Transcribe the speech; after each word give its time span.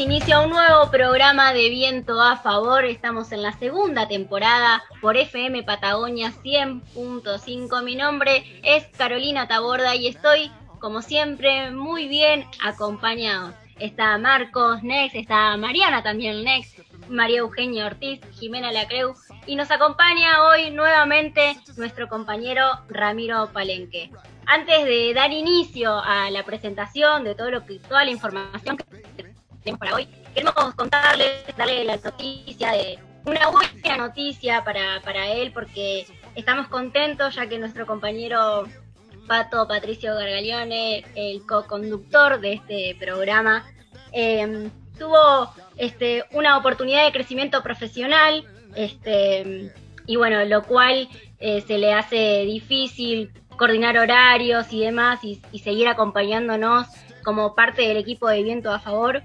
inicio 0.00 0.36
a 0.36 0.40
un 0.40 0.50
nuevo 0.50 0.90
programa 0.90 1.52
de 1.52 1.68
Viento 1.68 2.22
a 2.22 2.38
Favor. 2.38 2.86
Estamos 2.86 3.32
en 3.32 3.42
la 3.42 3.52
segunda 3.52 4.08
temporada 4.08 4.82
por 5.02 5.18
FM 5.18 5.62
Patagonia 5.62 6.32
100.5. 6.42 7.82
Mi 7.82 7.96
nombre 7.96 8.60
es 8.62 8.86
Carolina 8.96 9.46
Taborda 9.46 9.94
y 9.94 10.06
estoy, 10.06 10.50
como 10.78 11.02
siempre, 11.02 11.70
muy 11.70 12.08
bien 12.08 12.46
acompañado. 12.64 13.52
Está 13.78 14.16
Marcos 14.16 14.82
Nex, 14.82 15.14
está 15.14 15.54
Mariana 15.58 16.02
también 16.02 16.44
Nex, 16.44 16.76
María 17.10 17.40
Eugenia 17.40 17.84
Ortiz, 17.84 18.20
Jimena 18.38 18.72
Lacreu 18.72 19.14
y 19.46 19.54
nos 19.54 19.70
acompaña 19.70 20.44
hoy 20.44 20.70
nuevamente 20.70 21.56
nuestro 21.76 22.08
compañero 22.08 22.64
Ramiro 22.88 23.50
Palenque. 23.52 24.10
Antes 24.46 24.84
de 24.84 25.12
dar 25.14 25.30
inicio 25.30 25.94
a 25.98 26.30
la 26.30 26.44
presentación 26.44 27.22
de 27.22 27.34
todo 27.34 27.50
lo 27.50 27.66
que 27.66 27.78
toda 27.78 28.04
la 28.04 28.10
información 28.10 28.78
que 28.78 28.89
para 29.78 29.94
hoy, 29.94 30.08
queremos 30.34 30.74
contarles, 30.74 31.44
darle 31.56 31.84
la 31.84 31.96
noticia 31.96 32.72
de 32.72 32.98
una 33.24 33.48
buena 33.48 33.96
noticia 33.96 34.64
para, 34.64 35.00
para 35.02 35.28
él 35.28 35.52
porque 35.52 36.06
estamos 36.34 36.68
contentos 36.68 37.34
ya 37.34 37.48
que 37.48 37.58
nuestro 37.58 37.86
compañero 37.86 38.64
Pato 39.26 39.68
Patricio 39.68 40.14
Gargalione, 40.14 41.04
el 41.14 41.46
co-conductor 41.46 42.40
de 42.40 42.54
este 42.54 42.96
programa, 42.98 43.64
eh, 44.12 44.70
tuvo 44.98 45.54
este, 45.76 46.24
una 46.32 46.56
oportunidad 46.58 47.04
de 47.04 47.12
crecimiento 47.12 47.62
profesional, 47.62 48.44
este, 48.74 49.72
y 50.06 50.16
bueno, 50.16 50.44
lo 50.44 50.64
cual 50.64 51.08
eh, 51.38 51.62
se 51.66 51.78
le 51.78 51.92
hace 51.92 52.44
difícil 52.44 53.30
coordinar 53.56 53.98
horarios 53.98 54.72
y 54.72 54.80
demás 54.80 55.22
y, 55.22 55.40
y, 55.52 55.60
seguir 55.60 55.86
acompañándonos 55.86 56.86
como 57.22 57.54
parte 57.54 57.82
del 57.82 57.98
equipo 57.98 58.28
de 58.28 58.42
Viento 58.42 58.72
a 58.72 58.80
Favor. 58.80 59.22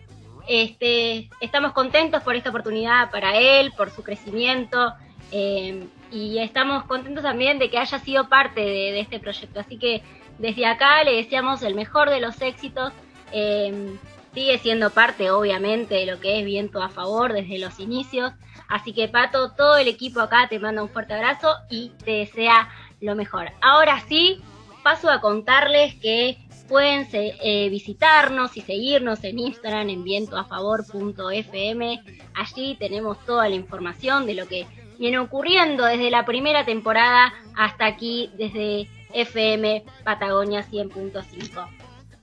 Este, 0.47 1.29
estamos 1.41 1.73
contentos 1.73 2.21
por 2.23 2.35
esta 2.35 2.49
oportunidad 2.49 3.09
para 3.11 3.37
él, 3.37 3.71
por 3.75 3.89
su 3.89 4.03
crecimiento 4.03 4.93
eh, 5.31 5.87
y 6.11 6.37
estamos 6.39 6.83
contentos 6.85 7.23
también 7.23 7.59
de 7.59 7.69
que 7.69 7.77
haya 7.77 7.99
sido 7.99 8.29
parte 8.29 8.61
de, 8.61 8.99
este 8.99 9.19
proyecto. 9.19 9.59
Así 9.59 9.77
que 9.77 10.03
desde 10.37 10.65
acá 10.65 11.03
le 11.03 11.15
deseamos 11.15 11.63
el 11.63 11.75
mejor 11.75 12.09
de 12.09 12.19
los 12.19 12.39
éxitos. 12.41 12.93
Eh, 13.31 13.97
sigue 14.33 14.57
siendo 14.59 14.89
parte, 14.89 15.31
obviamente, 15.31 15.95
de 15.95 16.05
lo 16.05 16.19
que 16.19 16.39
es 16.39 16.45
Viento 16.45 16.81
a 16.81 16.89
Favor 16.89 17.33
desde 17.33 17.57
los 17.57 17.79
inicios. 17.79 18.33
Así 18.67 18.93
que, 18.93 19.07
Pato, 19.07 19.51
todo 19.51 19.77
el 19.77 19.87
equipo 19.87 20.19
acá 20.19 20.47
te 20.49 20.59
manda 20.59 20.83
un 20.83 20.89
fuerte 20.89 21.13
abrazo 21.13 21.55
y 21.69 21.91
te 22.03 22.11
desea 22.11 22.69
lo 23.01 23.15
mejor. 23.15 23.51
Ahora 23.61 24.01
sí, 24.07 24.41
paso 24.83 25.09
a 25.09 25.21
contarles 25.21 25.95
que 25.95 26.37
pueden 26.67 27.07
eh, 27.13 27.69
visitarnos 27.69 28.57
y 28.57 28.61
seguirnos 28.61 29.23
en 29.23 29.39
Instagram 29.39 29.89
en 29.89 30.03
vientoafavor.fm. 30.03 32.03
Allí 32.33 32.75
tenemos 32.79 33.23
toda 33.25 33.49
la 33.49 33.55
información 33.55 34.25
de 34.25 34.35
lo 34.35 34.47
que 34.47 34.67
viene 34.97 35.19
ocurriendo 35.19 35.85
desde 35.85 36.09
la 36.09 36.25
primera 36.25 36.65
temporada 36.65 37.33
hasta 37.55 37.85
aquí, 37.85 38.31
desde 38.37 38.87
FM 39.13 39.83
Patagonia 40.03 40.65
100.5. 40.65 41.67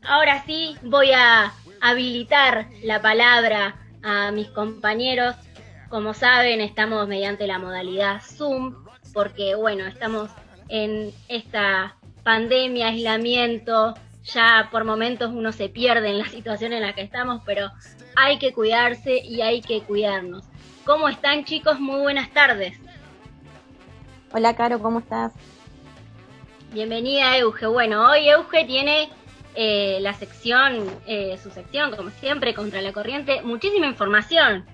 Ahora 0.05 0.43
sí, 0.45 0.77
voy 0.83 1.13
a 1.13 1.53
habilitar 1.81 2.69
la 2.83 3.01
palabra 3.01 3.77
a 4.03 4.33
mis 4.33 4.49
compañeros. 4.49 5.37
Como 5.89 6.15
saben, 6.15 6.61
estamos 6.61 7.07
mediante 7.07 7.47
la 7.47 7.59
modalidad 7.59 8.23
Zoom, 8.23 8.85
porque 9.13 9.55
bueno, 9.55 9.87
estamos 9.87 10.31
en 10.69 11.13
esta 11.29 11.97
pandemia, 12.25 12.89
aislamiento, 12.89 13.95
ya 14.25 14.69
por 14.71 14.85
momentos 14.85 15.31
uno 15.33 15.53
se 15.53 15.69
pierde 15.69 16.11
en 16.11 16.19
la 16.19 16.27
situación 16.29 16.73
en 16.73 16.83
la 16.83 16.95
que 16.95 17.03
estamos, 17.03 17.43
pero 17.45 17.71
hay 18.17 18.39
que 18.39 18.53
cuidarse 18.53 19.19
y 19.19 19.43
hay 19.43 19.63
que 19.63 19.83
cuidarnos. 19.83 20.45
¿Cómo 20.85 21.09
están 21.09 21.45
chicos? 21.45 21.79
Muy 21.79 22.01
buenas 22.01 22.31
tardes. 22.31 22.79
Hola 24.33 24.57
Caro, 24.57 24.81
¿cómo 24.81 25.01
estás? 25.01 25.33
Bienvenida 26.73 27.37
Euge. 27.37 27.67
Bueno, 27.67 28.11
hoy 28.11 28.29
Euge 28.29 28.65
tiene 28.65 29.11
eh, 29.55 29.99
la 30.01 30.15
sección, 30.15 30.87
eh, 31.07 31.39
su 31.43 31.51
sección, 31.51 31.95
como 31.95 32.11
siempre, 32.11 32.55
contra 32.55 32.81
la 32.81 32.93
corriente, 32.93 33.43
muchísima 33.43 33.87
información, 33.87 34.65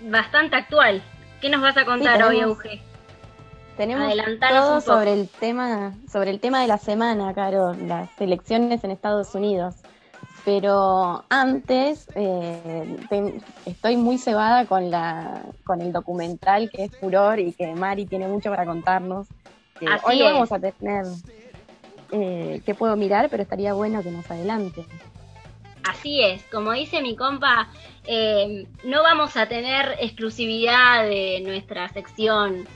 bastante 0.00 0.56
actual. 0.56 1.02
¿Qué 1.40 1.48
nos 1.48 1.62
vas 1.62 1.76
a 1.78 1.86
contar 1.86 2.18
sí, 2.18 2.22
hoy, 2.24 2.40
Euge? 2.40 2.82
Tenemos 3.76 4.12
todo 4.48 4.80
sobre 4.80 5.12
el 5.14 5.28
tema, 5.28 5.94
sobre 6.10 6.30
el 6.30 6.40
tema 6.40 6.60
de 6.60 6.66
la 6.66 6.78
semana, 6.78 7.32
Caro, 7.34 7.74
las 7.74 8.08
elecciones 8.20 8.84
en 8.84 8.90
Estados 8.90 9.34
Unidos. 9.34 9.76
Pero 10.44 11.24
antes 11.28 12.06
eh, 12.14 12.96
te, 13.08 13.40
estoy 13.66 13.96
muy 13.96 14.16
cebada 14.18 14.64
con 14.64 14.90
la, 14.90 15.42
con 15.64 15.82
el 15.82 15.92
documental 15.92 16.70
que 16.70 16.84
es 16.84 16.96
Furor 16.96 17.38
y 17.38 17.52
que 17.52 17.74
Mari 17.74 18.06
tiene 18.06 18.26
mucho 18.26 18.50
para 18.50 18.64
contarnos. 18.64 19.26
hoy 20.04 20.22
es. 20.22 20.32
vamos 20.32 20.50
a 20.52 20.58
tener 20.58 21.04
eh, 22.12 22.62
que 22.64 22.74
puedo 22.74 22.96
mirar, 22.96 23.28
pero 23.30 23.42
estaría 23.42 23.74
bueno 23.74 24.02
que 24.02 24.10
nos 24.10 24.30
adelante. 24.30 24.84
Así 25.84 26.22
es, 26.22 26.42
como 26.44 26.72
dice 26.72 27.02
mi 27.02 27.16
compa, 27.16 27.68
eh, 28.06 28.66
no 28.84 29.02
vamos 29.02 29.36
a 29.36 29.46
tener 29.46 29.96
exclusividad 30.00 31.04
de 31.04 31.40
nuestra 31.42 31.88
sección 31.88 32.66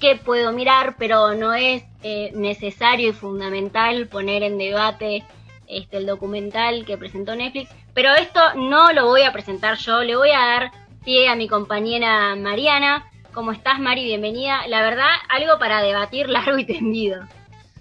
que 0.00 0.16
puedo 0.16 0.52
mirar, 0.52 0.96
pero 0.98 1.34
no 1.34 1.54
es 1.54 1.82
eh, 2.02 2.30
necesario 2.34 3.10
y 3.10 3.12
fundamental 3.12 4.06
poner 4.06 4.42
en 4.42 4.58
debate 4.58 5.24
este, 5.66 5.96
el 5.96 6.06
documental 6.06 6.84
que 6.84 6.96
presentó 6.96 7.34
Netflix, 7.34 7.70
pero 7.92 8.14
esto 8.14 8.40
no 8.54 8.92
lo 8.92 9.06
voy 9.06 9.22
a 9.22 9.32
presentar 9.32 9.76
yo, 9.78 10.02
le 10.02 10.16
voy 10.16 10.30
a 10.30 10.38
dar 10.38 10.72
pie 11.04 11.28
a 11.28 11.36
mi 11.36 11.48
compañera 11.48 12.36
Mariana. 12.36 13.10
¿Cómo 13.32 13.52
estás, 13.52 13.78
Mari? 13.78 14.04
Bienvenida. 14.04 14.66
La 14.68 14.82
verdad, 14.82 15.10
algo 15.28 15.58
para 15.58 15.82
debatir 15.82 16.28
largo 16.28 16.58
y 16.58 16.64
tendido. 16.64 17.22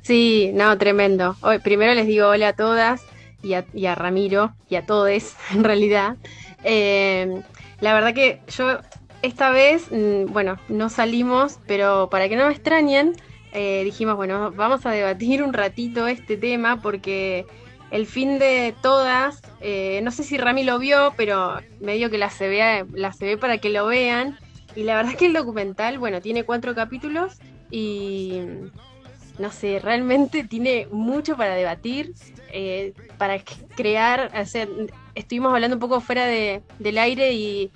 Sí, 0.02 0.52
no, 0.54 0.78
tremendo. 0.78 1.36
Hoy, 1.42 1.60
primero 1.60 1.94
les 1.94 2.08
digo 2.08 2.28
hola 2.28 2.50
a 2.50 2.54
todas 2.54 3.06
y 3.42 3.54
a, 3.54 3.66
y 3.74 3.86
a 3.86 3.96
Ramiro 3.96 4.54
y 4.70 4.76
a 4.76 4.86
todos, 4.86 5.36
en 5.54 5.64
realidad. 5.64 6.18
Eh, 6.64 7.42
la 7.80 7.94
verdad 7.94 8.14
que 8.14 8.42
yo 8.48 8.80
esta 9.26 9.52
vez, 9.52 9.88
mm, 9.92 10.32
bueno, 10.32 10.58
no 10.70 10.90
salimos, 10.90 11.60
pero 11.68 12.10
para 12.10 12.30
que 12.30 12.36
no 12.36 12.48
me 12.48 12.54
extrañen, 12.54 13.14
eh, 13.54 13.84
dijimos, 13.84 14.16
bueno, 14.16 14.52
vamos 14.52 14.86
a 14.86 14.92
debatir 14.92 15.44
un 15.44 15.54
ratito 15.54 16.08
este 16.08 16.38
tema 16.38 16.82
porque 16.82 17.46
el 17.92 18.06
fin 18.06 18.40
de 18.40 18.76
todas, 18.82 19.42
eh, 19.62 20.02
no 20.04 20.12
sé 20.12 20.24
si 20.24 20.38
Rami 20.38 20.64
lo 20.64 20.80
vio, 20.80 21.14
pero 21.16 21.60
medio 21.80 22.10
que 22.10 22.18
la 22.18 22.30
se, 22.30 22.48
vea, 22.48 22.86
la 22.94 23.14
se 23.14 23.26
ve 23.26 23.38
para 23.38 23.58
que 23.58 23.70
lo 23.70 23.86
vean. 23.86 24.38
Y 24.76 24.84
la 24.84 24.96
verdad 24.96 25.14
es 25.14 25.18
que 25.18 25.28
el 25.28 25.34
documental, 25.34 26.00
bueno, 26.00 26.20
tiene 26.20 26.44
cuatro 26.44 26.76
capítulos 26.76 27.38
y 27.72 28.42
no 29.40 29.52
sé, 29.52 29.80
realmente 29.80 30.44
tiene 30.44 30.88
mucho 30.92 31.36
para 31.36 31.56
debatir, 31.56 32.14
eh, 32.52 32.94
para 33.18 33.40
crear, 33.76 34.32
hacer, 34.34 34.70
estuvimos 35.14 35.54
hablando 35.54 35.76
un 35.76 35.80
poco 35.80 36.00
fuera 36.02 36.26
de, 36.26 36.62
del 36.80 36.98
aire 36.98 37.34
y, 37.34 37.72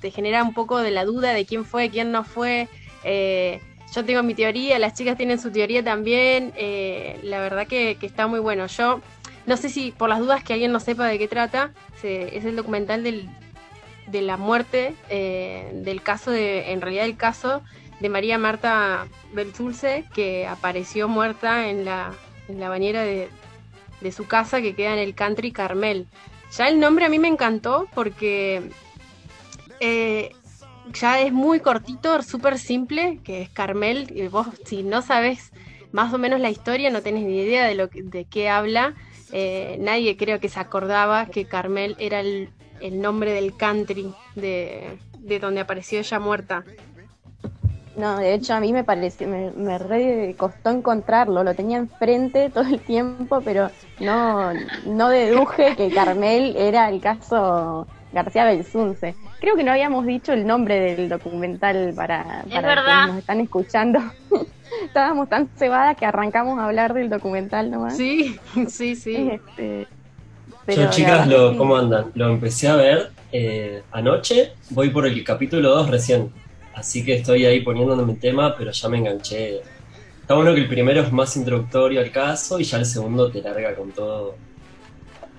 te 0.00 0.10
genera 0.10 0.42
un 0.42 0.54
poco 0.54 0.78
de 0.78 0.90
la 0.90 1.04
duda 1.04 1.32
de 1.32 1.44
quién 1.46 1.64
fue, 1.64 1.90
quién 1.90 2.12
no 2.12 2.24
fue. 2.24 2.68
Eh, 3.04 3.60
yo 3.94 4.04
tengo 4.04 4.22
mi 4.22 4.34
teoría, 4.34 4.78
las 4.78 4.94
chicas 4.94 5.16
tienen 5.16 5.38
su 5.38 5.50
teoría 5.50 5.82
también, 5.82 6.52
eh, 6.56 7.18
la 7.22 7.40
verdad 7.40 7.66
que, 7.66 7.96
está 8.02 8.26
muy 8.26 8.38
bueno. 8.38 8.66
Yo 8.66 9.00
no 9.46 9.56
sé 9.56 9.70
si 9.70 9.92
por 9.92 10.08
las 10.08 10.18
dudas 10.18 10.44
que 10.44 10.52
alguien 10.52 10.72
no 10.72 10.80
sepa 10.80 11.06
de 11.06 11.18
qué 11.18 11.26
trata, 11.26 11.72
se, 12.00 12.36
es 12.36 12.44
el 12.44 12.54
documental 12.54 13.02
del, 13.02 13.28
de 14.06 14.22
la 14.22 14.36
muerte, 14.36 14.94
eh, 15.08 15.70
del 15.72 16.02
caso 16.02 16.30
de, 16.30 16.72
en 16.72 16.82
realidad 16.82 17.06
el 17.06 17.16
caso 17.16 17.62
de 18.00 18.08
María 18.10 18.36
Marta 18.36 19.06
Belzulce, 19.32 20.04
que 20.14 20.46
apareció 20.46 21.08
muerta 21.08 21.68
en 21.68 21.84
la, 21.86 22.12
en 22.48 22.60
la 22.60 22.68
bañera 22.68 23.02
de, 23.02 23.28
de, 24.02 24.12
su 24.12 24.26
casa 24.26 24.60
que 24.60 24.74
queda 24.74 24.92
en 24.92 24.98
el 24.98 25.14
country 25.14 25.50
Carmel. 25.50 26.06
Ya 26.56 26.68
el 26.68 26.78
nombre 26.78 27.06
a 27.06 27.08
mí 27.08 27.18
me 27.18 27.28
encantó 27.28 27.88
porque 27.94 28.70
eh, 29.80 30.32
ya 30.92 31.20
es 31.20 31.32
muy 31.32 31.60
cortito, 31.60 32.20
súper 32.22 32.58
simple, 32.58 33.20
que 33.24 33.42
es 33.42 33.50
Carmel. 33.50 34.10
Y 34.14 34.28
vos, 34.28 34.46
si 34.64 34.82
no 34.82 35.02
sabes 35.02 35.52
más 35.92 36.12
o 36.12 36.18
menos 36.18 36.40
la 36.40 36.50
historia, 36.50 36.90
no 36.90 37.02
tenés 37.02 37.24
ni 37.24 37.38
idea 37.40 37.66
de, 37.66 37.74
lo 37.74 37.88
que, 37.88 38.02
de 38.02 38.24
qué 38.24 38.48
habla. 38.48 38.94
Eh, 39.32 39.76
nadie 39.80 40.16
creo 40.16 40.40
que 40.40 40.48
se 40.48 40.60
acordaba 40.60 41.26
que 41.26 41.44
Carmel 41.44 41.96
era 41.98 42.20
el, 42.20 42.50
el 42.80 43.00
nombre 43.00 43.32
del 43.32 43.56
country 43.56 44.12
de, 44.34 44.98
de 45.18 45.38
donde 45.38 45.60
apareció 45.60 45.98
ella 45.98 46.18
muerta. 46.18 46.64
No, 47.96 48.18
de 48.18 48.32
hecho 48.34 48.54
a 48.54 48.60
mí 48.60 48.72
me 48.72 48.84
pareció, 48.84 49.26
me, 49.26 49.50
me 49.50 49.76
re 49.76 50.36
costó 50.38 50.70
encontrarlo, 50.70 51.42
lo 51.42 51.54
tenía 51.54 51.78
enfrente 51.78 52.48
todo 52.54 52.64
el 52.68 52.80
tiempo, 52.80 53.40
pero 53.44 53.70
no, 53.98 54.52
no 54.86 55.08
deduje 55.08 55.74
que 55.76 55.90
Carmel 55.90 56.56
era 56.56 56.88
el 56.88 57.00
caso 57.00 57.88
García 58.12 58.44
Belsunce. 58.44 59.16
Creo 59.40 59.56
que 59.56 59.62
no 59.62 59.70
habíamos 59.70 60.04
dicho 60.04 60.32
el 60.32 60.46
nombre 60.46 60.80
del 60.80 61.08
documental 61.08 61.92
para, 61.94 62.44
para 62.50 62.68
verdad. 62.68 63.06
nos 63.08 63.18
están 63.18 63.40
escuchando. 63.40 64.00
Estábamos 64.84 65.28
tan 65.28 65.48
cebadas 65.56 65.96
que 65.96 66.06
arrancamos 66.06 66.58
a 66.58 66.66
hablar 66.66 66.92
del 66.92 67.08
documental 67.08 67.70
nomás. 67.70 67.96
Sí, 67.96 68.38
sí, 68.68 68.96
sí. 68.96 69.30
Este, 69.32 69.86
Yo, 70.66 70.90
chicas, 70.90 71.26
lo, 71.26 71.56
¿cómo 71.56 71.76
andan? 71.76 72.10
Lo 72.14 72.28
empecé 72.30 72.68
a 72.68 72.76
ver 72.76 73.10
eh, 73.30 73.82
anoche, 73.92 74.52
voy 74.70 74.88
por 74.90 75.06
el 75.06 75.22
capítulo 75.22 75.70
2 75.70 75.90
recién, 75.90 76.32
así 76.74 77.04
que 77.04 77.16
estoy 77.16 77.44
ahí 77.44 77.60
poniéndome 77.60 78.12
el 78.12 78.18
tema, 78.18 78.54
pero 78.56 78.70
ya 78.70 78.88
me 78.88 78.98
enganché. 78.98 79.60
Está 80.20 80.34
bueno 80.34 80.54
que 80.54 80.60
el 80.60 80.68
primero 80.68 81.02
es 81.02 81.12
más 81.12 81.36
introductorio 81.36 82.00
al 82.00 82.10
caso 82.10 82.58
y 82.58 82.64
ya 82.64 82.78
el 82.78 82.86
segundo 82.86 83.30
te 83.30 83.42
larga 83.42 83.74
con 83.74 83.92
todo, 83.92 84.34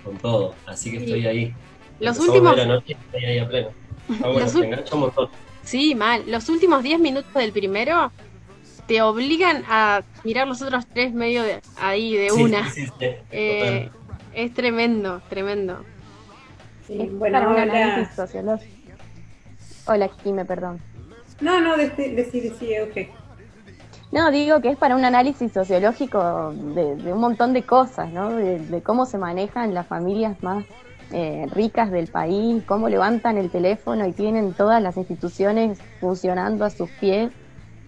con 0.04 0.18
todo, 0.18 0.56
así 0.68 0.92
que 0.92 0.98
estoy 0.98 1.25
ahí. 1.25 1.54
Los 2.00 2.19
últimos... 2.19 2.57
estoy 2.57 3.25
ahí 3.25 3.40
a 3.40 3.48
pleno. 3.48 3.69
Bueno, 4.20 4.48
un 4.92 5.00
montón. 5.00 5.30
Sí, 5.64 5.96
mal. 5.96 6.24
Los 6.28 6.50
últimos 6.50 6.84
10 6.84 7.00
minutos 7.00 7.34
del 7.34 7.52
primero 7.52 8.12
te 8.88 9.02
obligan 9.04 9.64
a 9.70 10.02
mirar 10.24 10.48
los 10.48 10.62
otros 10.64 10.88
tres 10.88 11.14
medio 11.14 11.44
de 11.44 11.62
ahí 11.80 12.16
de 12.16 12.32
una. 12.32 12.68
eh, 13.32 13.90
es 14.34 14.54
tremendo, 14.54 15.22
tremendo. 15.30 15.84
Sí, 16.88 16.98
bueno, 16.98 17.34
para 17.34 17.50
un 17.50 17.58
análisis 17.58 18.16
sociológico. 18.16 18.74
Hola, 19.86 20.10
Kime, 20.24 20.44
perdón. 20.46 20.80
No, 21.40 21.62
no, 21.62 21.78
decir, 21.78 22.16
decir, 22.16 22.82
ok. 22.82 23.20
No, 24.12 24.32
digo 24.32 24.60
que 24.60 24.70
es 24.70 24.78
para 24.78 24.96
un 24.96 25.06
análisis 25.06 25.52
sociológico 25.52 26.52
de, 26.52 27.14
un 27.14 27.20
montón 27.20 27.54
de 27.54 27.64
cosas, 27.64 28.12
¿no? 28.12 28.32
De, 28.32 28.82
cómo 28.82 29.06
se 29.06 29.20
manejan 29.20 29.74
las 29.74 29.86
familias 29.86 30.42
más 30.42 30.66
eh, 31.12 31.48
ricas 31.54 31.92
del 31.92 32.08
país, 32.08 32.64
cómo 32.66 32.90
levantan 32.90 33.38
el 33.38 33.50
teléfono 33.50 34.06
y 34.08 34.12
tienen 34.12 34.54
todas 34.54 34.82
las 34.82 34.98
instituciones 34.98 35.80
funcionando 36.00 36.66
a 36.66 36.70
sus 36.70 36.90
pies. 36.92 37.32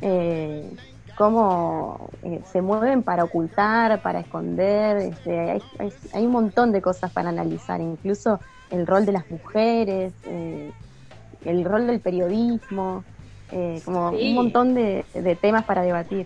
Eh, 0.01 0.69
cómo 1.15 2.09
eh, 2.23 2.41
se 2.51 2.61
mueven 2.61 3.03
para 3.03 3.23
ocultar, 3.23 4.01
para 4.01 4.21
esconder, 4.21 4.97
este, 4.97 5.61
hay, 6.13 6.25
un 6.25 6.31
montón 6.31 6.71
de 6.71 6.81
cosas 6.81 7.11
para 7.11 7.29
analizar, 7.29 7.79
incluso 7.79 8.39
el 8.71 8.87
rol 8.87 9.05
de 9.05 9.11
las 9.11 9.29
mujeres, 9.29 10.13
eh, 10.25 10.71
el 11.45 11.63
rol 11.63 11.85
del 11.85 11.99
periodismo, 11.99 13.03
como 13.85 14.09
un 14.11 14.33
montón 14.33 14.73
de, 14.73 15.05
temas 15.41 15.65
para 15.65 15.83
debatir. 15.83 16.25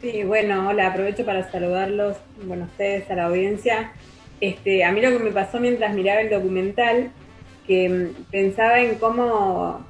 Sí, 0.00 0.24
bueno, 0.24 0.68
hola, 0.68 0.88
aprovecho 0.88 1.24
para 1.24 1.48
saludarlos, 1.50 2.16
bueno, 2.44 2.64
ustedes, 2.64 3.08
a 3.10 3.14
la 3.14 3.26
audiencia. 3.26 3.92
Este, 4.40 4.84
a 4.84 4.92
mí 4.92 5.00
lo 5.00 5.10
que 5.10 5.18
me 5.18 5.30
pasó 5.30 5.58
mientras 5.60 5.94
miraba 5.94 6.20
el 6.20 6.30
documental, 6.30 7.10
que 7.66 7.88
mm, 7.88 8.30
pensaba 8.30 8.80
en 8.80 8.96
cómo 8.96 9.84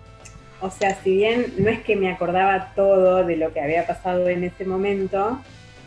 o 0.61 0.71
sea, 0.71 0.95
si 1.03 1.17
bien 1.17 1.53
no 1.59 1.69
es 1.69 1.81
que 1.83 1.97
me 1.97 2.11
acordaba 2.11 2.73
todo 2.75 3.25
de 3.25 3.37
lo 3.37 3.53
que 3.53 3.61
había 3.61 3.87
pasado 3.87 4.29
en 4.29 4.45
ese 4.45 4.65
momento, 4.65 5.39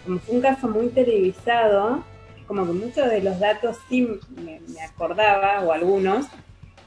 como 0.06 0.20
fue 0.20 0.36
un 0.36 0.42
caso 0.42 0.68
muy 0.68 0.90
televisado, 0.90 2.04
como 2.48 2.66
que 2.66 2.74
muchos 2.74 3.10
de 3.10 3.22
los 3.22 3.40
datos 3.40 3.78
sí 3.90 4.08
me, 4.44 4.60
acordaba, 4.82 5.62
o 5.62 5.72
algunos, 5.72 6.28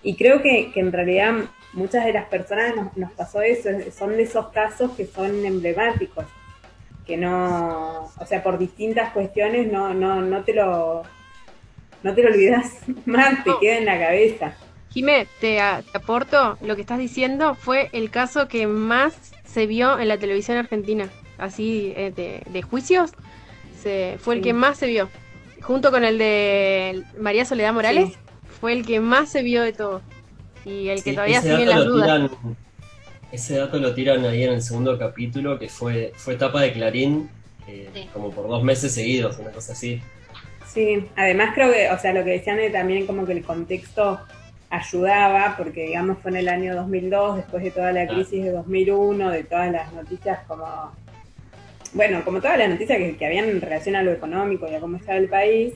y 0.02 0.16
creo 0.16 0.42
que, 0.42 0.72
en 0.74 0.92
realidad 0.92 1.32
muchas 1.72 2.04
de 2.04 2.12
las 2.12 2.26
personas 2.26 2.74
nos, 2.96 3.12
pasó 3.12 3.42
eso, 3.42 3.68
son 3.96 4.10
de 4.10 4.22
esos 4.22 4.48
casos 4.48 4.92
que 4.92 5.06
son 5.06 5.44
emblemáticos, 5.44 6.26
que 7.06 7.16
no, 7.16 8.10
o 8.16 8.26
sea, 8.26 8.42
por 8.44 8.58
distintas 8.58 9.12
cuestiones 9.12 9.70
no, 9.72 9.92
no, 9.92 10.20
no 10.20 10.44
te 10.44 10.54
lo, 10.54 11.02
no 12.02 12.14
te 12.14 12.22
lo 12.22 12.30
olvidas 12.30 12.78
más, 13.06 13.44
te 13.44 13.50
queda 13.60 13.78
en 13.78 13.84
la 13.86 13.98
cabeza. 13.98 14.54
Jimé, 14.90 15.26
te, 15.40 15.60
aporto, 15.60 16.58
lo 16.60 16.74
que 16.74 16.82
estás 16.82 16.98
diciendo 16.98 17.54
fue 17.54 17.88
el 17.92 18.10
caso 18.10 18.46
que 18.48 18.66
más 18.66 19.14
se 19.44 19.66
vio 19.66 19.98
en 19.98 20.08
la 20.08 20.18
televisión 20.18 20.58
argentina, 20.58 21.08
así 21.38 21.94
eh, 21.96 22.12
de, 22.46 22.62
juicios, 22.62 23.12
se, 23.82 24.16
fue 24.20 24.34
el 24.34 24.42
que 24.42 24.52
más 24.52 24.78
se 24.78 24.86
vio, 24.86 25.08
junto 25.62 25.90
con 25.90 26.04
el 26.04 26.18
de 26.18 27.02
María 27.18 27.46
Soledad 27.46 27.72
Morales, 27.72 28.12
fue 28.60 28.74
el 28.74 28.84
que 28.84 29.00
más 29.00 29.30
se 29.30 29.42
vio 29.42 29.62
de 29.62 29.72
todo, 29.72 30.02
y 30.66 30.88
el 30.88 31.02
que 31.02 31.14
todavía 31.14 31.40
sigue 31.40 31.62
en 31.62 31.70
las 31.70 31.86
dudas. 31.86 32.30
ese 33.32 33.56
dato 33.56 33.78
lo 33.78 33.94
tiran 33.94 34.24
ahí 34.26 34.44
en 34.44 34.52
el 34.52 34.62
segundo 34.62 34.98
capítulo, 34.98 35.58
que 35.58 35.70
fue, 35.70 36.12
fue 36.16 36.34
etapa 36.34 36.60
de 36.60 36.72
Clarín, 36.74 37.30
eh, 37.66 38.08
como 38.12 38.30
por 38.30 38.46
dos 38.46 38.62
meses 38.62 38.92
seguidos, 38.92 39.38
una 39.38 39.52
cosa 39.52 39.72
así. 39.72 40.02
Sí, 40.72 41.06
además 41.16 41.50
creo 41.54 41.70
que, 41.70 41.90
o 41.90 41.98
sea, 41.98 42.14
lo 42.14 42.24
que 42.24 42.30
decían 42.30 42.56
de 42.56 42.70
también 42.70 43.06
como 43.06 43.26
que 43.26 43.32
el 43.32 43.44
contexto 43.44 44.20
ayudaba, 44.70 45.54
porque 45.58 45.84
digamos 45.84 46.18
fue 46.20 46.30
en 46.30 46.38
el 46.38 46.48
año 46.48 46.74
2002, 46.74 47.36
después 47.36 47.62
de 47.62 47.70
toda 47.70 47.92
la 47.92 48.06
crisis 48.06 48.42
de 48.42 48.52
2001, 48.52 49.30
de 49.30 49.44
todas 49.44 49.70
las 49.70 49.92
noticias 49.92 50.38
como, 50.48 50.92
bueno, 51.92 52.24
como 52.24 52.40
todas 52.40 52.56
las 52.56 52.70
noticias 52.70 52.98
que, 53.18 53.26
habían 53.26 53.50
en 53.50 53.60
relación 53.60 53.96
a 53.96 54.02
lo 54.02 54.12
económico 54.12 54.66
y 54.66 54.74
a 54.74 54.80
cómo 54.80 54.96
estaba 54.96 55.18
el 55.18 55.28
país, 55.28 55.74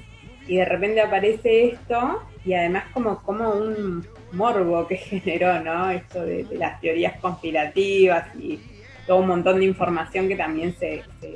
y 0.49 0.57
de 0.57 0.65
repente 0.65 1.03
aparece 1.03 1.73
esto, 1.73 2.23
y 2.47 2.55
además 2.55 2.85
como, 2.95 3.23
como 3.23 3.51
un 3.51 4.07
morbo 4.33 4.87
que 4.87 4.97
generó, 4.97 5.61
¿no? 5.61 5.91
Esto 5.91 6.25
de, 6.25 6.47
las 6.53 6.81
teorías 6.81 7.21
conspirativas 7.21 8.35
y 8.37 8.59
todo 9.07 9.19
un 9.19 9.27
montón 9.27 9.59
de 9.59 9.67
información 9.67 10.27
que 10.27 10.37
también 10.37 10.75
se, 10.79 11.03
se, 11.21 11.35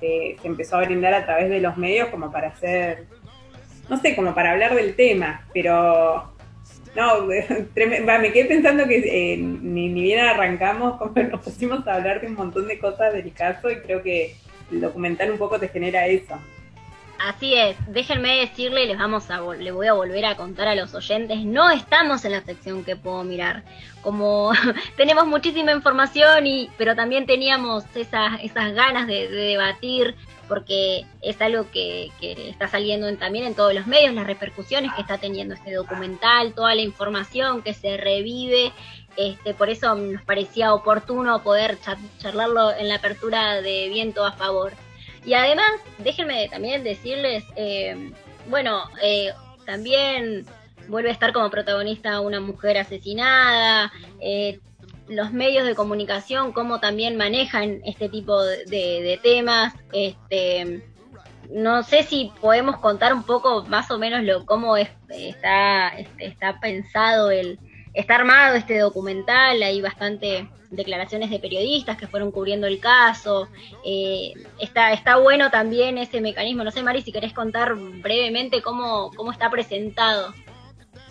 se 0.00 0.36
empezó 0.44 0.76
a 0.76 0.84
brindar 0.84 1.14
a 1.14 1.24
través 1.24 1.50
de 1.50 1.60
los 1.60 1.76
medios 1.76 2.08
como 2.08 2.30
para 2.30 2.48
hacer, 2.48 3.04
no 3.88 3.96
sé, 3.98 4.14
como 4.14 4.34
para 4.34 4.52
hablar 4.52 4.74
del 4.74 4.94
tema, 4.94 5.46
pero 5.52 6.32
no, 6.94 7.26
me 8.20 8.32
quedé 8.32 8.44
pensando 8.46 8.86
que 8.86 8.98
eh, 8.98 9.36
ni, 9.36 9.88
ni, 9.88 10.02
bien 10.02 10.20
arrancamos, 10.20 10.96
como 10.98 11.12
nos 11.14 11.42
pusimos 11.42 11.86
a 11.86 11.94
hablar 11.94 12.20
de 12.20 12.28
un 12.28 12.34
montón 12.34 12.66
de 12.66 12.78
cosas 12.78 13.12
del 13.12 13.32
caso 13.32 13.70
y 13.70 13.76
creo 13.76 14.02
que 14.02 14.34
el 14.70 14.80
documental 14.80 15.30
un 15.30 15.38
poco 15.38 15.58
te 15.58 15.68
genera 15.68 16.06
eso. 16.06 16.34
Así 17.18 17.54
es, 17.54 17.76
déjenme 17.88 18.38
decirle, 18.38 18.86
les 18.86 18.96
vamos 18.96 19.28
a 19.30 19.40
le 19.40 19.72
voy 19.72 19.88
a 19.88 19.92
volver 19.92 20.24
a 20.24 20.36
contar 20.36 20.68
a 20.68 20.76
los 20.76 20.94
oyentes, 20.94 21.44
no 21.44 21.68
estamos 21.68 22.24
en 22.24 22.32
la 22.32 22.42
sección 22.42 22.84
que 22.84 22.94
puedo 22.94 23.24
mirar. 23.24 23.64
Como 24.02 24.52
tenemos 24.96 25.26
muchísima 25.26 25.72
información 25.72 26.46
y 26.46 26.70
pero 26.78 26.94
también 26.94 27.26
teníamos 27.26 27.84
esas 27.96 28.40
esas 28.42 28.72
ganas 28.72 29.08
de 29.08 29.28
debatir 29.28 30.14
porque 30.48 31.04
es 31.20 31.40
algo 31.42 31.70
que, 31.70 32.10
está 32.20 32.68
saliendo 32.68 33.14
también 33.16 33.44
en 33.44 33.54
todos 33.54 33.74
los 33.74 33.86
medios, 33.86 34.14
las 34.14 34.26
repercusiones 34.26 34.92
que 34.94 35.02
está 35.02 35.18
teniendo 35.18 35.54
este 35.54 35.74
documental, 35.74 36.54
toda 36.54 36.74
la 36.74 36.80
información 36.82 37.62
que 37.62 37.74
se 37.74 37.96
revive, 37.98 38.72
este, 39.16 39.52
por 39.54 39.68
eso 39.68 39.94
nos 39.94 40.22
parecía 40.22 40.72
oportuno 40.72 41.42
poder 41.42 41.78
charlarlo 42.18 42.72
en 42.72 42.88
la 42.88 42.96
apertura 42.96 43.60
de 43.60 43.88
Viento 43.88 44.24
a 44.24 44.32
Favor. 44.32 44.72
Y 45.28 45.34
además, 45.34 45.70
déjenme 45.98 46.48
también 46.48 46.82
decirles, 46.82 47.44
eh, 47.54 48.12
bueno, 48.48 48.84
eh, 49.02 49.30
también 49.66 50.46
vuelve 50.88 51.10
a 51.10 51.12
estar 51.12 51.34
como 51.34 51.50
protagonista 51.50 52.22
una 52.22 52.40
mujer 52.40 52.78
asesinada, 52.78 53.92
eh, 54.22 54.58
los 55.06 55.30
medios 55.34 55.66
de 55.66 55.74
comunicación, 55.74 56.52
cómo 56.52 56.80
también 56.80 57.18
manejan 57.18 57.82
este 57.84 58.08
tipo 58.08 58.42
de, 58.42 59.20
temas. 59.22 59.74
Este, 59.92 60.82
no 61.50 61.82
sé 61.82 62.04
si 62.04 62.32
podemos 62.40 62.78
contar 62.78 63.12
un 63.12 63.22
poco 63.22 63.66
más 63.66 63.90
o 63.90 63.98
menos 63.98 64.24
lo 64.24 64.46
cómo 64.46 64.78
está, 64.78 65.88
este, 65.88 66.24
está 66.24 66.58
pensado 66.58 67.30
el, 67.30 67.58
está 67.94 68.16
armado 68.16 68.56
este 68.56 68.78
documental, 68.78 69.62
hay 69.62 69.80
bastante 69.80 70.48
declaraciones 70.70 71.30
de 71.30 71.38
periodistas 71.38 71.96
que 71.96 72.06
fueron 72.06 72.30
cubriendo 72.30 72.66
el 72.66 72.78
caso, 72.78 73.48
eh, 73.84 74.32
está, 74.60 74.92
está 74.92 75.16
bueno 75.16 75.50
también 75.50 75.98
ese 75.98 76.20
mecanismo, 76.20 76.64
no 76.64 76.70
sé 76.70 76.82
Mari 76.82 77.02
si 77.02 77.12
querés 77.12 77.32
contar 77.32 77.74
brevemente 77.74 78.62
cómo, 78.62 79.10
cómo 79.16 79.32
está 79.32 79.50
presentado. 79.50 80.34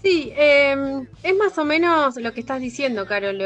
Sí, 0.03 0.31
em, 0.35 1.07
es 1.23 1.35
más 1.35 1.57
o 1.57 1.65
menos 1.65 2.17
lo 2.17 2.31
que 2.31 2.39
estás 2.39 2.61
diciendo, 2.61 3.07
Carol. 3.07 3.41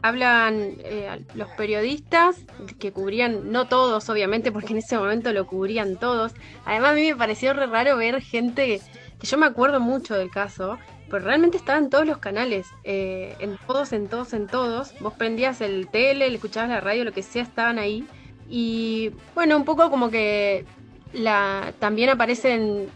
Hablan 0.00 0.76
eh, 0.78 1.24
los 1.34 1.48
periodistas 1.50 2.36
que 2.78 2.92
cubrían, 2.92 3.52
no 3.52 3.68
todos, 3.68 4.08
obviamente, 4.08 4.50
porque 4.50 4.72
en 4.72 4.78
ese 4.78 4.98
momento 4.98 5.32
lo 5.32 5.46
cubrían 5.46 5.96
todos. 5.96 6.32
Además, 6.64 6.92
a 6.92 6.94
mí 6.94 7.06
me 7.08 7.16
pareció 7.16 7.52
re 7.52 7.66
raro 7.66 7.96
ver 7.96 8.22
gente 8.22 8.80
que 9.20 9.26
yo 9.26 9.38
me 9.38 9.46
acuerdo 9.46 9.80
mucho 9.80 10.16
del 10.16 10.30
caso, 10.30 10.78
pero 11.12 11.26
realmente 11.26 11.58
estaban 11.58 11.90
todos 11.90 12.06
los 12.06 12.16
canales, 12.16 12.68
eh, 12.84 13.36
en 13.38 13.58
todos, 13.66 13.92
en 13.92 14.08
todos, 14.08 14.32
en 14.32 14.46
todos. 14.46 14.94
Vos 14.98 15.12
prendías 15.12 15.60
el 15.60 15.88
tele, 15.88 16.30
le 16.30 16.36
escuchabas 16.36 16.70
la 16.70 16.80
radio, 16.80 17.04
lo 17.04 17.12
que 17.12 17.22
sea, 17.22 17.42
estaban 17.42 17.78
ahí. 17.78 18.06
Y 18.48 19.10
bueno, 19.34 19.58
un 19.58 19.66
poco 19.66 19.90
como 19.90 20.08
que 20.08 20.64
la, 21.12 21.74
también 21.78 22.08
aparecen 22.08 22.88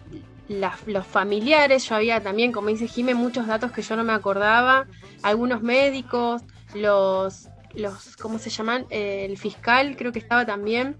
los 0.48 1.06
familiares, 1.06 1.86
yo 1.86 1.94
había 1.94 2.22
también, 2.22 2.52
como 2.52 2.68
dice 2.68 2.88
Jime, 2.88 3.12
muchos 3.12 3.46
datos 3.46 3.70
que 3.70 3.82
yo 3.82 3.96
no 3.96 4.02
me 4.02 4.14
acordaba, 4.14 4.86
algunos 5.22 5.60
médicos, 5.60 6.40
los, 6.74 7.50
los 7.74 8.16
¿cómo 8.16 8.38
se 8.38 8.48
llaman? 8.48 8.86
el 8.88 9.36
fiscal 9.36 9.94
creo 9.94 10.12
que 10.12 10.20
estaba 10.20 10.46
también. 10.46 10.96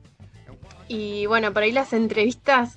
Y 0.87 1.25
bueno, 1.25 1.51
por 1.55 1.63
ahí 1.63 1.73
las 1.73 1.95
entrevistas 1.95 2.77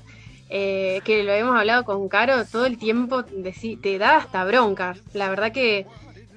eh, 0.50 1.02
que 1.06 1.24
lo 1.24 1.32
hemos 1.32 1.56
hablado 1.56 1.86
con 1.86 2.10
Caro 2.10 2.46
todo 2.46 2.66
el 2.66 2.78
tiempo, 2.78 3.24
te 3.24 3.98
da 3.98 4.18
hasta 4.18 4.44
bronca. 4.46 4.96
La 5.14 5.30
verdad 5.30 5.52
que 5.52 5.86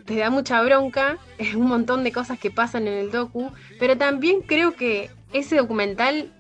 te 0.05 0.17
da 0.17 0.31
mucha 0.31 0.63
bronca, 0.63 1.19
es 1.39 1.55
un 1.55 1.67
montón 1.67 2.05
de 2.05 2.13
cosas 2.13 2.39
que 2.39 2.51
pasan 2.51 2.87
en 2.87 2.95
el 2.95 3.11
docu, 3.11 3.53
pero 3.79 3.97
también 3.97 4.43
creo 4.43 4.75
que 4.75 5.11
ese 5.33 5.57
documental 5.57 6.33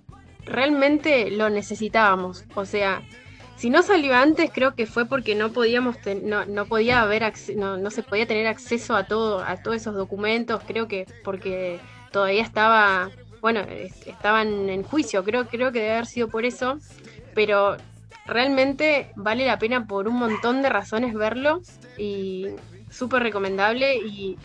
realmente 0.44 1.30
lo 1.30 1.48
necesitábamos. 1.50 2.44
O 2.54 2.64
sea, 2.64 3.02
si 3.56 3.70
no 3.70 3.82
salió 3.82 4.14
antes, 4.14 4.50
creo 4.52 4.74
que 4.74 4.86
fue 4.86 5.06
porque 5.06 5.34
no 5.34 5.52
podíamos 5.52 5.96
no, 6.22 6.44
no 6.44 6.66
podía 6.66 7.00
haber 7.00 7.32
no, 7.56 7.76
no 7.76 7.90
se 7.90 8.02
podía 8.02 8.26
tener 8.26 8.48
acceso 8.48 8.96
a 8.96 9.06
todo 9.06 9.40
a 9.44 9.56
todos 9.62 9.76
esos 9.76 9.94
documentos, 9.94 10.62
creo 10.66 10.88
que 10.88 11.06
porque 11.22 11.78
todavía 12.10 12.42
estaba 12.42 13.10
bueno, 13.40 13.60
estaban 14.06 14.68
en 14.68 14.82
juicio, 14.82 15.22
creo 15.24 15.46
creo 15.46 15.72
que 15.72 15.80
debe 15.80 15.92
haber 15.92 16.06
sido 16.06 16.28
por 16.28 16.44
eso, 16.44 16.78
pero 17.34 17.76
realmente 18.26 19.10
vale 19.16 19.46
la 19.46 19.58
pena 19.58 19.86
por 19.86 20.08
un 20.08 20.16
montón 20.16 20.62
de 20.62 20.68
razones 20.68 21.14
verlo 21.14 21.60
y 21.98 22.48
súper 22.90 23.22
recomendable 23.22 23.96
y 23.96 24.38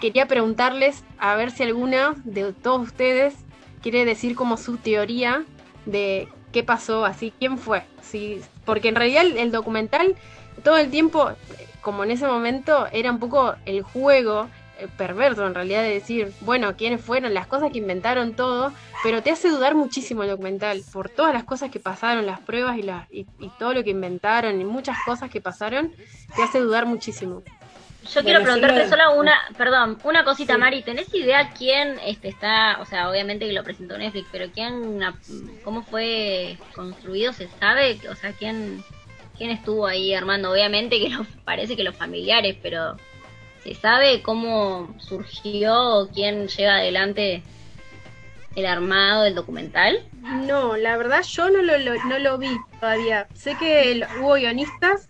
quería 0.00 0.26
preguntarles 0.26 1.02
a 1.18 1.34
ver 1.34 1.50
si 1.50 1.62
alguna 1.62 2.14
de 2.24 2.52
todos 2.52 2.82
ustedes 2.82 3.34
quiere 3.82 4.04
decir 4.04 4.34
como 4.34 4.56
su 4.56 4.76
teoría 4.76 5.44
de 5.86 6.28
qué 6.52 6.62
pasó, 6.62 7.04
así, 7.04 7.32
quién 7.38 7.58
fue. 7.58 7.84
Sí, 8.02 8.40
porque 8.64 8.88
en 8.88 8.94
realidad 8.94 9.24
el, 9.24 9.52
documental 9.52 10.16
todo 10.64 10.78
el 10.78 10.90
tiempo, 10.90 11.30
como 11.82 12.04
en 12.04 12.10
ese 12.10 12.26
momento, 12.26 12.86
era 12.92 13.10
un 13.10 13.18
poco 13.18 13.54
el 13.64 13.82
juego 13.82 14.48
perverso 14.96 15.46
en 15.46 15.54
realidad 15.54 15.82
de 15.82 15.90
decir, 15.90 16.32
bueno, 16.40 16.76
quiénes 16.76 17.00
fueron, 17.00 17.34
las 17.34 17.46
cosas 17.46 17.72
que 17.72 17.78
inventaron 17.78 18.34
todo, 18.34 18.72
pero 19.02 19.22
te 19.22 19.30
hace 19.30 19.48
dudar 19.48 19.74
muchísimo 19.74 20.22
el 20.22 20.30
documental 20.30 20.82
por 20.92 21.08
todas 21.08 21.32
las 21.32 21.44
cosas 21.44 21.70
que 21.70 21.80
pasaron, 21.80 22.26
las 22.26 22.40
pruebas 22.40 22.78
y, 22.78 22.82
las, 22.82 23.06
y 23.10 23.26
todo 23.58 23.74
lo 23.74 23.84
que 23.84 23.90
inventaron 23.90 24.60
y 24.60 24.64
muchas 24.64 24.96
cosas 25.04 25.30
que 25.30 25.40
pasaron, 25.40 25.92
te 26.34 26.42
hace 26.42 26.60
dudar 26.60 26.86
muchísimo. 26.86 27.42
Yo 28.14 28.22
quiero 28.22 28.42
preguntarte 28.42 28.88
solo 28.88 29.16
una, 29.16 29.34
perdón, 29.56 29.98
una 30.04 30.24
cosita, 30.24 30.56
Mari. 30.58 30.82
¿Tenés 30.82 31.12
idea 31.14 31.50
quién 31.56 31.98
este 32.04 32.28
está, 32.28 32.78
o 32.80 32.84
sea, 32.84 33.10
obviamente 33.10 33.46
que 33.46 33.52
lo 33.52 33.64
presentó 33.64 33.98
Netflix, 33.98 34.28
pero 34.30 34.46
quién, 34.52 35.00
cómo 35.64 35.82
fue 35.82 36.56
construido? 36.74 37.32
¿Se 37.32 37.48
sabe? 37.58 37.98
O 38.10 38.14
sea, 38.14 38.32
quién, 38.32 38.84
quién 39.36 39.50
estuvo 39.50 39.86
ahí 39.86 40.14
armando? 40.14 40.52
Obviamente 40.52 40.98
que 41.00 41.16
parece 41.44 41.76
que 41.76 41.84
los 41.84 41.96
familiares, 41.96 42.56
pero 42.62 42.96
¿se 43.66 43.74
sabe 43.74 44.22
cómo 44.22 44.94
surgió 44.98 46.08
quién 46.14 46.46
lleva 46.46 46.76
adelante 46.76 47.42
el 48.54 48.64
armado 48.64 49.24
del 49.24 49.34
documental? 49.34 49.98
No, 50.22 50.76
la 50.76 50.96
verdad 50.96 51.22
yo 51.22 51.50
no 51.50 51.62
lo, 51.62 51.76
no 52.04 52.18
lo 52.20 52.38
vi 52.38 52.56
todavía. 52.78 53.26
Sé 53.34 53.56
que 53.58 54.06
hubo 54.20 54.34
guionistas 54.34 55.08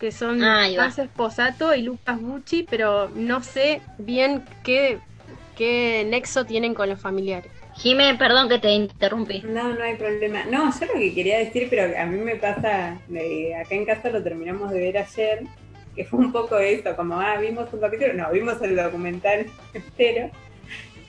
que 0.00 0.10
son 0.10 0.42
ah, 0.42 0.68
Esposato 0.68 1.74
y 1.74 1.82
Lucas 1.82 2.18
Bucci, 2.18 2.62
pero 2.62 3.10
no 3.14 3.42
sé 3.42 3.82
bien 3.98 4.42
qué, 4.64 5.00
qué 5.54 6.06
nexo 6.08 6.46
tienen 6.46 6.72
con 6.72 6.88
los 6.88 6.98
familiares. 6.98 7.52
Jimé, 7.76 8.14
perdón 8.14 8.48
que 8.48 8.58
te 8.58 8.70
interrumpí. 8.70 9.42
No, 9.42 9.74
no 9.74 9.84
hay 9.84 9.96
problema. 9.96 10.44
No, 10.46 10.72
yo 10.72 10.86
lo 10.86 10.94
que 10.94 11.14
quería 11.14 11.38
decir, 11.38 11.66
pero 11.68 11.96
a 11.96 12.06
mí 12.06 12.18
me 12.18 12.36
pasa, 12.36 12.94
acá 12.94 13.74
en 13.74 13.84
casa 13.84 14.08
lo 14.08 14.22
terminamos 14.22 14.70
de 14.70 14.80
ver 14.80 14.98
ayer, 14.98 15.42
que 15.98 16.04
fue 16.04 16.20
un 16.20 16.30
poco 16.30 16.56
eso, 16.58 16.94
como, 16.94 17.20
ah, 17.20 17.38
vimos 17.38 17.72
un 17.72 17.80
capítulo, 17.80 18.12
no, 18.14 18.30
vimos 18.30 18.62
el 18.62 18.76
documental 18.76 19.46
entero. 19.74 20.30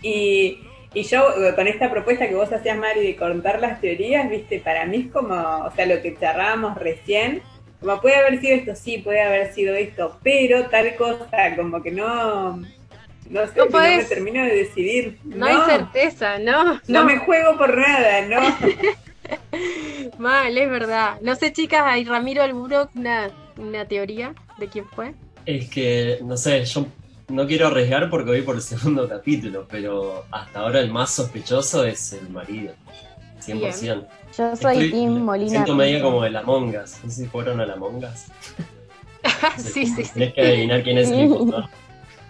Y, 0.01 0.61
y 0.95 1.03
yo, 1.03 1.27
con 1.55 1.67
esta 1.67 1.91
propuesta 1.91 2.27
que 2.27 2.33
vos 2.33 2.51
hacías, 2.51 2.75
Mari, 2.75 3.01
de 3.01 3.15
contar 3.15 3.61
las 3.61 3.79
teorías, 3.81 4.27
viste, 4.27 4.59
para 4.59 4.87
mí 4.87 5.05
es 5.05 5.11
como, 5.13 5.35
o 5.35 5.71
sea, 5.75 5.85
lo 5.85 6.01
que 6.01 6.17
charrábamos 6.17 6.75
recién, 6.79 7.43
como 7.79 8.01
puede 8.01 8.15
haber 8.15 8.41
sido 8.41 8.55
esto, 8.55 8.75
sí, 8.75 8.97
puede 8.97 9.21
haber 9.21 9.53
sido 9.53 9.75
esto, 9.75 10.17
pero 10.23 10.65
tal 10.69 10.95
cosa, 10.95 11.55
como 11.55 11.83
que 11.83 11.91
no, 11.91 12.57
no 12.57 13.47
sé, 13.47 13.59
no, 13.59 13.65
me 13.67 14.03
termino 14.05 14.43
de 14.43 14.55
decidir. 14.55 15.19
No, 15.23 15.45
hay 15.45 15.57
certeza, 15.67 16.39
¿no? 16.39 16.81
No, 16.87 17.05
me 17.05 17.19
juego 17.19 17.59
por 17.59 17.77
nada, 17.77 18.21
¿no? 18.23 18.41
Mal, 20.17 20.57
es 20.57 20.67
verdad. 20.67 21.19
No 21.21 21.35
sé, 21.35 21.53
chicas, 21.53 21.83
¿hay 21.85 22.05
Ramiro 22.05 22.41
Alburo 22.41 22.89
una, 22.95 23.29
una 23.55 23.85
teoría 23.85 24.33
de 24.59 24.67
quién 24.67 24.85
fue? 24.85 25.13
Es 25.45 25.69
que, 25.69 26.19
no 26.23 26.37
sé, 26.37 26.65
yo 26.65 26.85
no 27.29 27.47
quiero 27.47 27.67
arriesgar 27.67 28.09
porque 28.09 28.31
voy 28.31 28.41
por 28.41 28.55
el 28.55 28.61
segundo 28.73 29.07
capítulo, 29.07 29.67
pero 29.69 30.25
hasta 30.31 30.59
ahora 30.59 30.79
el 30.79 30.91
más 30.91 31.11
sospechoso 31.11 31.85
es 31.85 32.13
el 32.13 32.29
marido, 32.29 32.73
100%. 33.41 34.07
Yo 34.37 34.55
soy 34.55 34.91
Tim 34.91 35.19
Molina. 35.23 35.49
Siento 35.49 35.75
medio 35.75 36.03
como 36.03 36.23
de 36.23 36.29
la 36.29 36.43
Mongas. 36.43 36.99
No 37.03 37.09
sé 37.09 37.23
si 37.23 37.27
fueron 37.27 37.59
a 37.59 37.65
la 37.65 37.75
Mongas. 37.75 38.31
sí, 39.57 39.85
sí, 39.85 40.03
sí. 40.03 40.11
Tienes 40.13 40.33
que 40.33 40.41
adivinar 40.41 40.83
quién 40.83 40.97
es 40.97 41.09
el 41.09 41.21
impostor. 41.21 41.65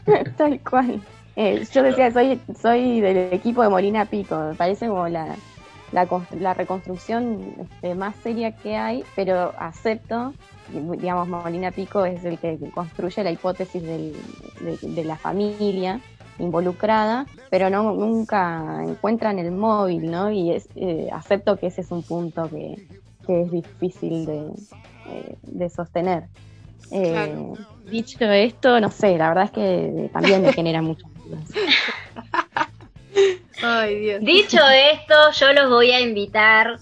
Tal 0.37 0.59
cual. 0.61 1.01
Eh, 1.35 1.65
yo 1.71 1.83
decía, 1.83 2.11
soy, 2.11 2.39
soy 2.61 3.01
del 3.01 3.33
equipo 3.33 3.61
de 3.61 3.69
Molina 3.69 4.05
Pico. 4.05 4.37
Me 4.37 4.55
parece 4.55 4.87
como 4.87 5.07
la, 5.07 5.35
la, 5.91 6.53
reconstrucción 6.53 7.55
este, 7.61 7.95
más 7.95 8.15
seria 8.23 8.51
que 8.55 8.75
hay, 8.75 9.03
pero 9.15 9.53
acepto, 9.57 10.33
digamos, 10.71 11.27
Molina 11.27 11.71
Pico 11.71 12.05
es 12.05 12.23
el 12.25 12.37
que 12.37 12.57
construye 12.73 13.23
la 13.23 13.31
hipótesis 13.31 13.81
del, 13.81 14.15
de 14.81 15.03
la 15.03 15.17
familia 15.17 16.01
involucrada, 16.39 17.25
pero 17.49 17.69
no 17.69 17.93
nunca 17.93 18.83
encuentran 18.83 19.39
el 19.39 19.51
móvil, 19.51 20.09
¿no? 20.09 20.31
Y 20.31 20.51
es, 20.53 20.67
eh, 20.75 21.09
acepto 21.11 21.57
que 21.57 21.67
ese 21.67 21.81
es 21.81 21.91
un 21.91 22.03
punto 22.03 22.49
que, 22.49 22.87
es 23.27 23.51
difícil 23.51 24.25
de, 24.25 24.47
eh, 25.07 25.69
sostener. 25.69 26.23
Eh, 26.91 27.53
dicho 27.85 28.23
esto, 28.23 28.79
no 28.79 28.89
sé, 28.89 29.19
la 29.19 29.27
verdad 29.27 29.43
es 29.43 29.51
que 29.51 30.09
también 30.11 30.41
me 30.41 30.51
genera 30.51 30.81
muchas 30.81 31.11
dudas. 31.23 31.43
Dicho 34.21 34.57
esto, 34.67 35.13
yo 35.33 35.53
los 35.53 35.69
voy 35.69 35.91
a 35.91 35.99
invitar 35.99 36.79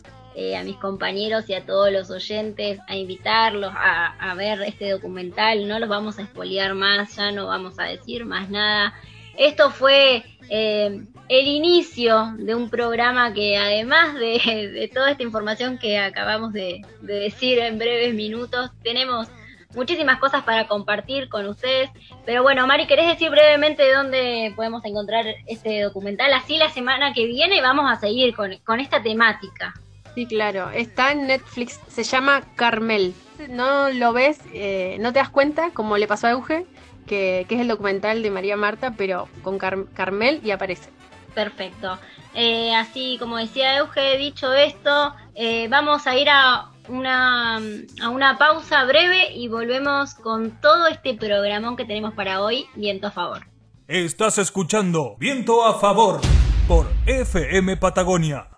a 0.56 0.64
mis 0.64 0.78
compañeros 0.78 1.50
y 1.50 1.56
a 1.56 1.66
todos 1.66 1.92
los 1.92 2.12
oyentes 2.12 2.80
a 2.88 2.96
invitarlos 2.96 3.74
a, 3.76 4.34
ver 4.36 4.62
este 4.62 4.92
documental. 4.92 5.68
No 5.68 5.80
los 5.80 5.90
vamos 5.90 6.20
a 6.20 6.22
espolear 6.22 6.76
más, 6.76 7.16
ya 7.16 7.32
no 7.32 7.48
vamos 7.48 7.80
a 7.80 7.86
decir 7.86 8.26
más 8.26 8.50
nada. 8.50 8.94
Esto 9.36 9.72
fue 9.72 10.24
eh, 10.50 11.06
el 11.30 11.48
inicio 11.48 12.34
de 12.38 12.56
un 12.56 12.70
programa 12.70 13.34
que 13.34 13.58
además 13.58 14.16
de, 14.16 14.90
toda 14.94 15.12
esta 15.12 15.24
información 15.24 15.78
que 15.78 15.98
acabamos 15.98 16.54
de, 16.54 16.82
decir 17.02 17.60
en 17.60 17.78
breves 17.78 18.14
minutos, 18.14 18.72
tenemos 18.84 19.28
muchísimas 19.76 20.20
cosas 20.20 20.44
para 20.44 20.68
compartir 20.68 21.30
con 21.30 21.48
ustedes. 21.48 21.90
Pero 22.26 22.44
bueno, 22.44 22.66
Mari, 22.68 22.88
¿querés 22.88 23.08
decir 23.08 23.30
brevemente 23.30 23.92
dónde 23.92 24.54
podemos 24.56 24.84
encontrar 24.86 25.26
este 25.46 25.82
documental? 25.82 26.34
Así 26.34 26.58
la 26.58 26.70
semana 26.70 27.14
que 27.14 27.26
viene 27.26 27.62
vamos 27.62 27.86
a 27.92 28.00
seguir 28.00 28.36
con, 28.36 28.80
esta 28.80 29.02
temática. 29.02 29.74
Sí, 30.18 30.26
claro. 30.26 30.72
Está 30.72 31.12
en 31.12 31.28
Netflix. 31.28 31.80
Se 31.90 32.04
llama 32.04 32.42
Carmel. 32.56 33.14
No 33.50 33.92
lo 33.92 34.14
ves, 34.14 34.40
eh, 34.52 34.98
no 35.00 35.14
te 35.14 35.20
das 35.20 35.30
cuenta, 35.30 35.70
como 35.76 35.96
le 36.00 36.08
pasó 36.08 36.26
a 36.26 36.32
Euge, 36.32 36.66
que, 37.06 37.42
es 37.48 37.60
el 37.60 37.68
documental 37.68 38.24
de 38.24 38.32
María 38.32 38.58
Marta, 38.58 38.96
pero 38.98 39.30
con 39.44 39.60
Carmel 39.60 40.42
y 40.44 40.50
aparece. 40.50 40.90
Perfecto. 41.36 42.00
Eh, 42.34 42.74
así 42.74 43.18
como 43.20 43.38
decía 43.38 43.78
Euge, 43.78 44.18
dicho 44.18 44.52
esto, 44.56 45.14
eh, 45.36 45.68
vamos 45.70 46.08
a 46.08 46.18
ir 46.18 46.30
a 46.32 46.72
una, 46.88 47.58
a 48.02 48.10
una 48.10 48.40
pausa 48.40 48.86
breve 48.86 49.36
y 49.36 49.50
volvemos 49.50 50.16
con 50.16 50.60
todo 50.62 50.88
este 50.88 51.14
programón 51.14 51.78
que 51.78 51.86
tenemos 51.86 52.16
para 52.16 52.42
hoy, 52.42 52.66
Viento 52.74 53.06
a 53.06 53.12
Favor. 53.12 53.46
Estás 53.88 54.40
escuchando 54.40 55.16
Viento 55.20 55.64
a 55.64 55.76
Favor 55.80 56.22
por 56.68 56.88
FM 57.06 57.78
Patagonia 57.78 58.57